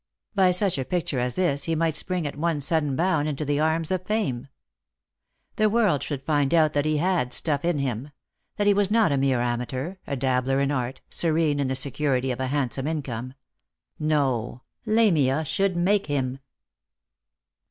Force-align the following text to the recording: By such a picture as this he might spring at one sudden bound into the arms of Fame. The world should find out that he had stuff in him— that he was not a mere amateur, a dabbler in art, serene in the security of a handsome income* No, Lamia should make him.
By 0.33 0.49
such 0.49 0.79
a 0.79 0.83
picture 0.83 1.19
as 1.19 1.35
this 1.35 1.65
he 1.65 1.75
might 1.75 1.95
spring 1.95 2.25
at 2.25 2.35
one 2.35 2.59
sudden 2.59 2.95
bound 2.95 3.27
into 3.27 3.45
the 3.45 3.59
arms 3.59 3.91
of 3.91 4.03
Fame. 4.03 4.47
The 5.57 5.69
world 5.69 6.01
should 6.01 6.23
find 6.23 6.55
out 6.55 6.73
that 6.73 6.85
he 6.85 6.97
had 6.97 7.33
stuff 7.33 7.63
in 7.63 7.77
him— 7.77 8.09
that 8.57 8.65
he 8.65 8.73
was 8.73 8.89
not 8.89 9.11
a 9.11 9.17
mere 9.17 9.41
amateur, 9.41 9.97
a 10.07 10.15
dabbler 10.15 10.59
in 10.59 10.71
art, 10.71 11.01
serene 11.07 11.59
in 11.59 11.67
the 11.67 11.75
security 11.75 12.31
of 12.31 12.39
a 12.39 12.47
handsome 12.47 12.87
income* 12.87 13.35
No, 13.99 14.63
Lamia 14.87 15.45
should 15.45 15.75
make 15.77 16.07
him. 16.07 16.39